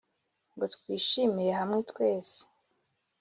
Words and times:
Ngo 0.53 0.65
twishimire 0.73 1.51
hamwe 1.59 1.79
twese 1.89 2.39